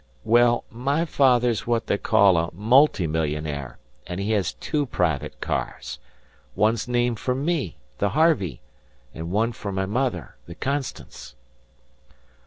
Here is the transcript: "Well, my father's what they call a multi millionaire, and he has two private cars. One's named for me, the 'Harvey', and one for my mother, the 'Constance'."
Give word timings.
"Well, 0.23 0.63
my 0.71 1.05
father's 1.05 1.67
what 1.67 1.85
they 1.85 1.99
call 1.99 2.35
a 2.35 2.49
multi 2.55 3.05
millionaire, 3.05 3.77
and 4.07 4.19
he 4.19 4.31
has 4.31 4.53
two 4.53 4.87
private 4.87 5.39
cars. 5.41 5.99
One's 6.55 6.87
named 6.87 7.19
for 7.19 7.35
me, 7.35 7.77
the 7.99 8.09
'Harvey', 8.09 8.61
and 9.13 9.29
one 9.29 9.51
for 9.51 9.71
my 9.71 9.85
mother, 9.85 10.37
the 10.47 10.55
'Constance'." 10.55 11.35